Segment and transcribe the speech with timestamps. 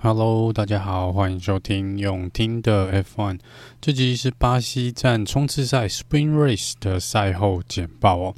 [0.00, 3.40] Hello，大家好，欢迎收听永听的 F1。
[3.80, 8.34] 这集是巴西站冲刺赛 Spring Race 的赛后简报哦。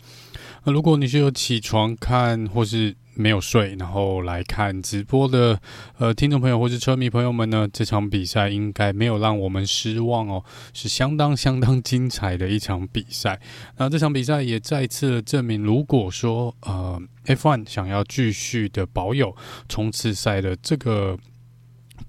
[0.64, 5.60] 那如果你是有起床看或是没有睡，然后来看直播的
[5.98, 10.42] 呃听众朋友或是车迷朋友们呢，这场比赛应该没有让我们失望哦，
[10.72, 13.38] 是相当相当精彩的一场比赛。
[13.76, 19.36] 那这场比赛也再次证明，如果说呃 F1 想要继续的保有
[19.68, 21.18] 冲刺赛的这个。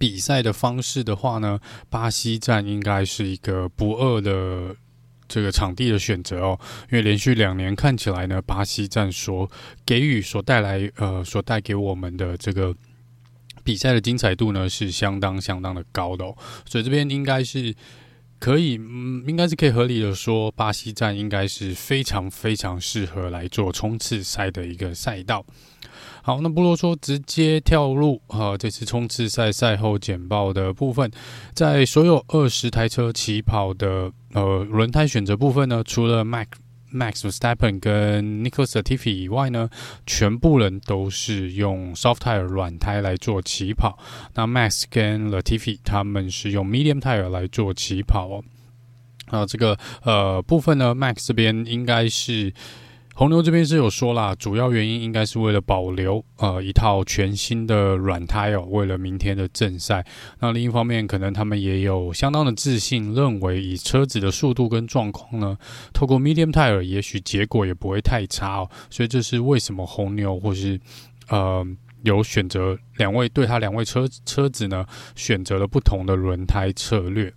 [0.02, 4.76] 比赛的方式的话呢，巴西站应该是一个不二的
[5.28, 6.60] 这个场地的选择哦。
[6.92, 9.48] 因为连续两年看起来呢，巴西站所
[9.86, 12.76] 给予、所带来、呃，所带给我们的这个
[13.64, 16.36] 比赛的精彩度呢，是相当相当的高的哦。
[16.66, 17.72] 所以这边应该是
[18.42, 25.46] 可以，嗯，应该是可以合理的说，巴西站应该是非常非常适合来做冲刺赛的一个赛道。
[26.24, 28.58] 好，那不啰嗦，直接跳入啊！
[28.58, 31.12] 这次冲刺赛赛后简报的部分，
[31.54, 36.48] 在所有二十台车起跑的呃轮胎选择部分呢，除了 Mac
[36.94, 39.70] Max Verstappen 跟 Nicolas Latifi 以外呢，
[40.06, 43.98] 全部人都是用 Soft Tire 软胎来做起跑。
[44.34, 48.44] 那 Max 跟 Latifi 他们是用 Medium Tire 来做起跑哦。
[49.28, 52.54] 啊，这个呃部分呢，Max 这边应该是。
[53.14, 60.04] 红牛这边是有说啦，主要原因应该是为了保留呃一套全新的软胎哦，为了明天的正赛。
[60.40, 65.58] 那另一方面，可能他们也有相当的自信，认为以车子的速度跟状况呢，
[65.94, 68.70] 透过 medium tire 也许结果也不会太差哦。
[68.90, 70.80] 所以这是为什么红牛或是
[71.28, 71.64] 呃
[72.04, 77.32] 有选择两位对他两位车车子呢选择了不同的轮胎策略。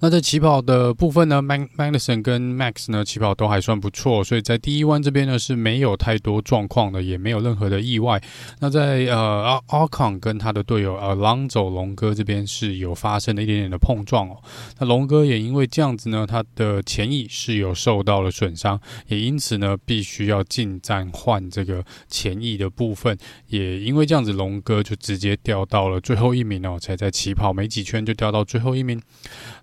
[0.00, 8.22] 那在起跑的部分呢，Magnussen 跟 Max 呢起跑都还算不错，所以在第一弯这边呢是没有太多状况的，也没有任何的意外。
[8.60, 14.36] 那在呃 Ocon 跟他的队友 Alonso 龙哥这边是有发生了一点点的碰撞哦。
[14.78, 23.18] 那龙哥也因为这样子呢，他的前翼是有受到了损伤，也因此呢必须要进站换这个前翼的部分。
[23.48, 29.00] 也因为这样子，龙哥就直接掉到了最后一名哦，才在起跑没几圈就掉到最后一名。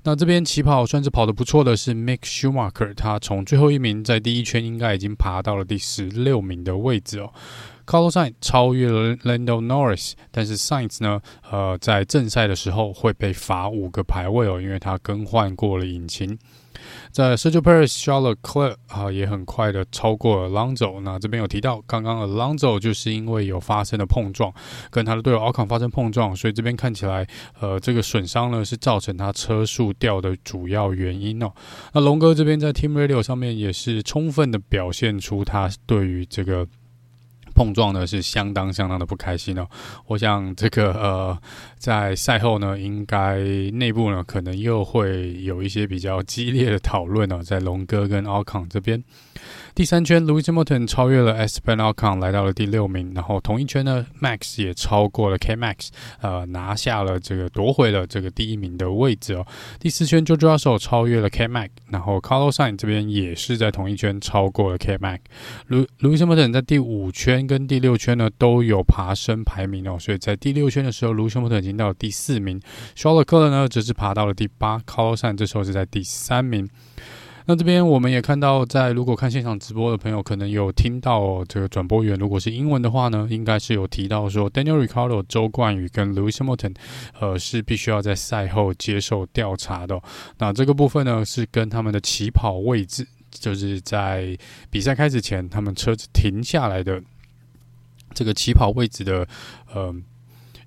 [0.03, 7.31] 那这这边起跑算是跑得不错的是 Mick Schumacher，他从最后一名在第一圈应该已经爬到了第十六名的位置哦。
[7.85, 16.38] Carlos Sainz 超越了 Lando Norris，但是 Sainz 呢，呃，在正赛的时候会被罚五个排位哦，因为他更换过了引擎。
[17.12, 21.00] 在 Sergio Perez、Charles Leclerc 啊，也很快的超过了 Alonso。
[21.01, 24.53] 那这边有提到，刚刚 Alonso 就是因为有发生了碰撞，
[24.91, 27.25] 跟他的队友 Alcon 发生碰撞，所以这边看起来，
[27.59, 31.51] 呃，这个损伤呢是造成他车速掉的主要原因哦。
[31.94, 36.68] 那龙哥这边在 Team Radio 上面也是充分的表现出他对于这个。
[37.56, 39.66] 碰撞呢是相当相当的不开心哦，
[40.08, 41.42] 我想这个呃，
[41.78, 43.38] 在赛后呢，应该
[43.72, 49.02] 内部呢可能又会有一些比较激烈的讨论哦，在龙哥跟奥康这边。
[49.75, 53.12] 第三圈，Louis Hamilton 超越了 s p e n a l c o n 来到了第六名。
[53.13, 55.90] 然后同一圈呢，Max 也超过了 K Max，
[56.22, 59.46] 呃，拿下了这个夺回了这个第一名的位置哦。
[59.78, 65.19] 第四圈，Jojo s o 超越了 K Max，然后 Carlos s a i n 这边也是在同一圈超过了 K Max。
[65.68, 72.62] Louis Hamilton 在第五圈跟第六圈呢都有爬升排名哦，所以在第六圈的时候，Louis Hamilton 已经到了第四名
[72.96, 76.69] s h a r l e c 呢则是爬到了第八，Carlos s a i n 这时候是在第三名。
[77.47, 86.75] 那这边我们也看到，在如果看现场直播的朋友，可能有听到、这个转播员，如果是英文的话呢，应该是有提到说，Daniel r i c a r d o 周冠宇跟 Lewis Hamilton，
[87.19, 90.01] 呃，是必须要在赛后接受调查的、
[90.39, 94.35] 那这个部分呢，是跟他们的起跑位置，就是在
[94.72, 97.00] 比赛开始前，他们车子停下来的
[98.16, 99.27] 这个起跑位置的，
[99.72, 99.94] 呃，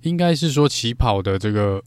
[0.03, 1.83] 应该是说起跑的这个。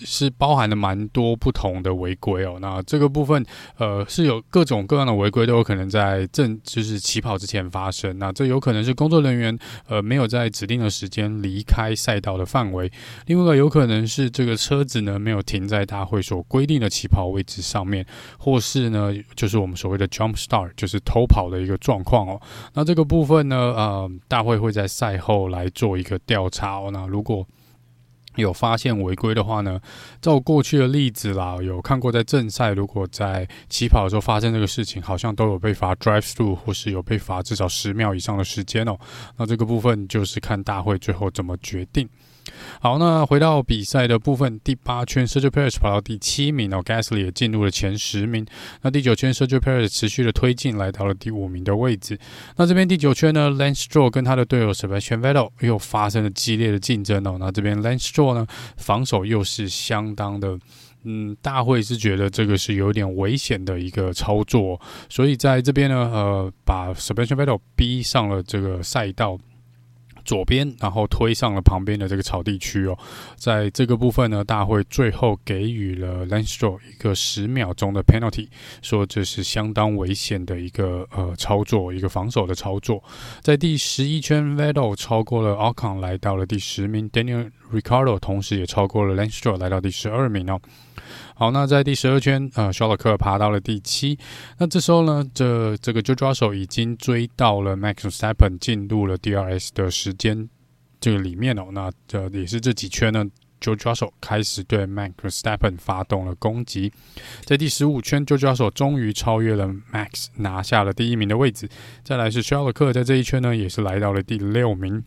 [0.00, 2.58] 是包含了蛮多不同的违规哦。
[2.60, 3.44] 那这个部分，
[3.78, 8.18] 呃，是有各种各样的违规都有可能在正就是起跑之前发生。
[8.18, 12.90] 那这有可能是工作人员呃没有在指定的时间离开赛道的范围。
[13.26, 18.04] 另外一个有可能是这个车子呢没有停在大会所规定的起跑位置上面，
[18.38, 22.40] 或是呢就是我们所谓的 jump start，就是偷跑的一个状况哦。
[22.74, 26.90] 那这个部分呢，呃，大会会在赛后来做一个调查哦。
[26.92, 27.46] 那如果
[28.40, 29.80] 有发现违规的话呢，
[30.20, 38.98] 照过去的例子啦，有看过在正赛，如果在起跑的时候发生这个事情，好像都有被罚 drive through，或是有被罚至少十秒以上的时间哦。
[39.36, 42.08] 那这个部分就是看大会最后怎么决定。
[42.80, 48.46] 好，那回到比赛的部分，第八圈，Sergio Perez 跑到第七名哦，Gasly 也进入了前十名。
[48.80, 52.18] 那第九圈，Sergio Perez 持续的推进，来到了第五名的位置。
[52.56, 57.36] 那这边第九圈呢，Lance Stroll 跟他的队友 Sebastian Vettel 又发生了激烈的竞争哦。
[57.38, 58.46] 那这边 Lance Stroll 呢，
[58.78, 60.58] 防守又是相当的，
[61.04, 69.38] 嗯，大会是觉得这个是有点危险的一个操作，所以在这边呢，呃，把 Sebastian Vettel 逼上了这个赛道。
[70.24, 72.98] 左边，然后推上了旁边的这个草地区哦，
[73.36, 78.48] 在这个部分呢，大会最后给予了 Lance Stroll 一个十秒钟的 penalty，
[78.82, 83.02] 说这是相当危险的一个呃操作，一个防守的操作。
[83.40, 90.60] 在第十一圈，Vettel 超过了 Ocon 来到了第十名，Daniel r i c a r d o 同时也超过了 Lance Stroll 来到第十二名哦。
[91.34, 94.18] 好，那在第十二圈，呃，肖勒克爬到了第七。
[94.58, 100.48] 那这时候呢，这这个 George Russell 已经追到了 Max Verstappen，进入了 DRS 的时间
[101.00, 101.68] 这个里面哦。
[101.72, 103.24] 那这也是这几圈呢
[103.60, 106.92] ，George Russell 开始对 Max v e s t a p p e n 发动了攻击。
[107.44, 111.68] 在第十五圈，George Russell 终于超越了 Max，拿下了第一名的位置。
[112.02, 115.02] 再来是肖勒克，在这一圈呢，也是来到了第六名。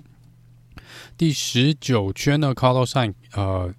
[1.17, 3.73] 第十九圈呢，Carlos Sain 呃。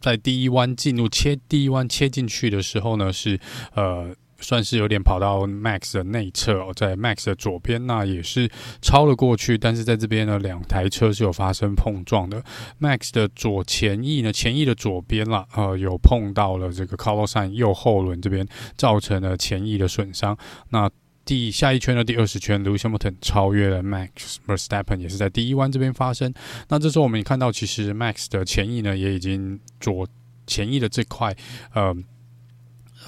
[0.00, 3.40] 在第一弯进入切第一弯切进去的时候呢，是
[3.72, 8.50] 呃算是有点跑到 Max 的内侧哦，在 Max 的左边，那也是
[8.82, 12.42] 超了过去，但是在这边呢，两台车是有发生碰撞的。
[12.80, 18.46] Max 的左前翼呢，前翼的左边啦，呃，有碰到了这个 Carlosan 右后轮这边，
[18.76, 20.36] 造成了前翼的损伤。
[20.70, 20.90] 那
[21.24, 26.34] 第下一圈的第二十圈，Lewis Hamilton 超越了 Max Verstappen，也是在第一弯这边发生。
[26.68, 30.06] 那这时候我们也看到，其实 Max 的前翼呢，也已经左
[30.46, 31.34] 前翼的这块，
[31.72, 31.96] 呃。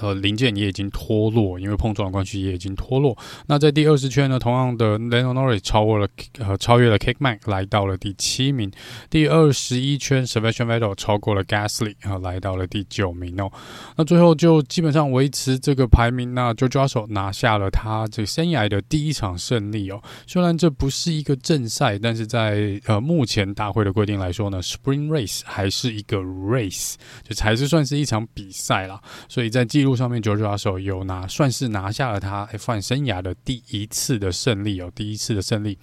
[0.01, 3.17] 呃，零件也已经脱落，因为碰撞的关系也已经脱落。
[3.47, 6.07] 那在第二十圈呢，同样的 Lando Norris 超过了
[6.39, 8.71] 呃超越了 Cake-Mack，来到了第七名。
[9.09, 13.51] 第二十一圈，Sebastian Vettel 超过了 Gasly，啊，来到了第九名哦。
[13.95, 20.01] 那最后就基本上维持这个排名，那 Jojo s o 拿下了他这个生涯的第一场胜利哦。
[20.25, 26.95] 虽然这不是一个正赛，但是在呃目前大会的规定来说呢，Spring Race 还是一个 race，
[27.27, 29.01] 就还是算是一场比赛啦。
[29.27, 29.97] 所以在记录。
[29.97, 35.79] 上面，George Russell 有拿，算是拿下了他 F1 生涯的第一次的胜利哦，第一次的胜利。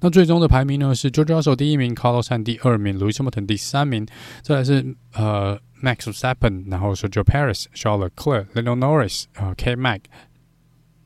[0.00, 4.06] 那最终的排名呢是 George Russell 第一名，Carlos s a n 第二名，Louis Hamilton 第三名，
[4.42, 10.00] 再来是呃 Max Verstappen，然后 Sergio Perez，Charles Leclerc，Lando Norris，呃 K-Mac。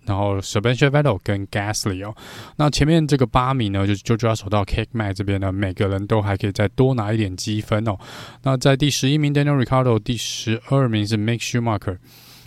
[0.06, 2.16] 然后 Sebastian Vettel 跟 Gasly 哦，
[2.56, 7.96] 那前面这个八名呢，就是就就要走到 K Mac 这边呢，每个人都还可以再多拿一点积分哦。
[8.42, 11.98] 那在第十一名 Daniel Ricardo，第十二名是 Mick Schumacher，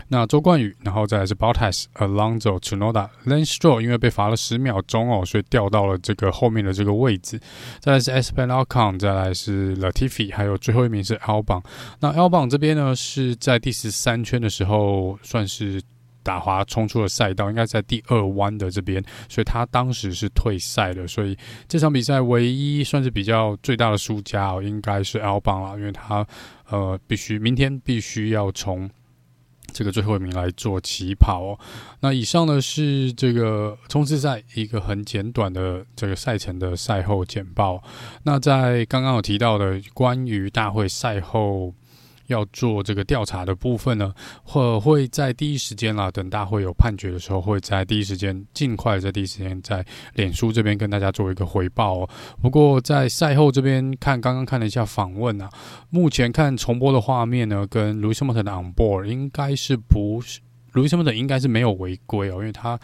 [0.08, 7.40] 那周冠宇，然后再来是 Bottas、Alonso、Tsunoda、Lance Stroll，因为被罚了十秒钟哦，所以掉到了这个后面的这个位置。
[7.80, 11.64] 再来是 Esteban Ocon，再来是 Latifi，还有最后一名是 Albon。
[12.00, 15.82] 那 Albon 这边呢，是在第十三圈的时候算是。
[16.26, 21.06] 打滑冲出了赛道，应该在第二弯的这边，所以他当时是退赛的。
[21.06, 26.26] 所以这场比赛唯一算是比较最大的输家哦，应该是 Albon 了，因为他
[26.70, 28.90] 呃必须明天必须要从
[29.74, 31.60] 这个最后一名来做起跑哦。
[32.02, 37.84] 那以上呢是这个冲刺赛一个很简短的这个赛程的赛后简报。
[38.24, 41.74] 那在刚刚我提到的关于大会赛后。
[42.34, 44.14] 要做这个调查的部分呢，
[44.44, 49.86] 或会在第一时间啦，等大会有判决的时候，会在第一时间尽快在第一时间在
[50.16, 52.10] 脸书这边跟大家做一个回报哦。
[52.42, 55.50] 不过在赛后这边看，刚刚看了一下访问啊，
[55.90, 60.42] 目前看重播的画面呢，跟 Louis Hamilton 的 on board 应该是不是
[60.74, 62.80] Louis Hamilton 应该是没有违规哦，因为他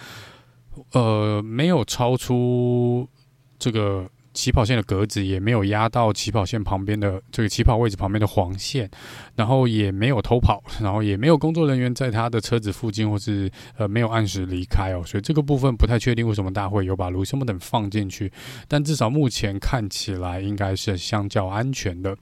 [0.93, 3.09] 呃没有超出
[3.57, 4.07] 这个。
[4.39, 8.89] 起跑线的格子也没有压到起跑线旁边的这个起跑位置旁边的黄线，
[9.35, 18.31] 然后也没有偷跑，然后也没有工作人员在他的车子附近或是呃没有按时离开哦，所以这个部分不太确定为什么大会有把卢西莫等放进去，
[18.69, 22.15] 但至少目前看起来应该是相较安全的。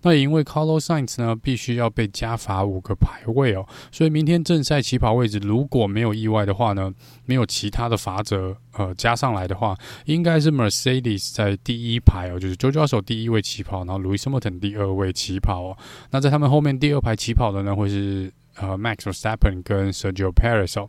[0.00, 6.90] 那也因为 Carlos Sainz 呢必须要被加罚五个排位哦，所以明天正赛起跑位置如果没有意外的话呢，
[7.26, 11.58] 没有其他的罚则呃加上来的话，应该是 Mercedes 在。
[11.64, 15.76] 第一排哦，就是 George Russell 第一位起跑，然后 Lewis Hamilton 第二位起跑哦。
[16.12, 20.88] 那在他们后面第二排起跑的呢，会是呃 Max Verstappen 跟 Sergio Perez 哦。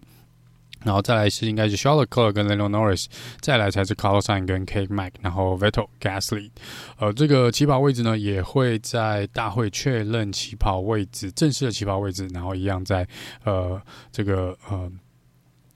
[0.85, 3.07] 然后再来是应该是 Charles Leclerc 跟 Lando Norris，
[3.41, 6.51] 再来才是 Carlos Sainz 跟 K Mac，然后 Vettel、Gasly，
[6.97, 13.05] 呃，这个起跑位置呢也会在大会确认起跑位置，正式的起跑位置，然后一样在
[13.43, 13.81] 呃
[14.11, 14.89] 这个呃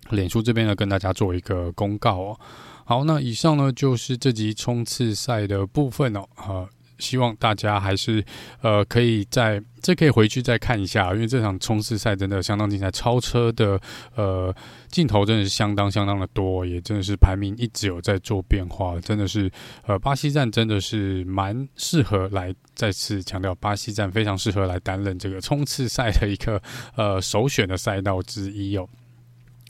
[0.09, 2.39] 脸书这边呢跟大家做一个公告哦。
[2.85, 6.69] 好，那以上呢就是这集冲刺赛的部分哦，呃。
[6.99, 8.23] 希望大家还是
[8.61, 13.81] 呃可以在这可以回去再看一下，因为这场冲刺赛真的相当精彩，超车的
[14.15, 14.55] 呃
[14.89, 19.51] 镜头真的是相当相当的多，也真的是排名一直有在做变化，真的是
[19.85, 26.61] 呃巴西站真的是蛮适合来再次强调，巴西站非常适合来担任这个冲刺赛的一个
[26.95, 28.87] 呃首选的赛道之一哦。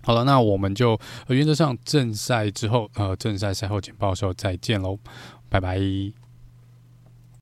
[0.03, 4.99] 好了，那我们就原则上正赛之后呃正赛赛后简报的时候再见喽，
[5.49, 6.22] 拜拜。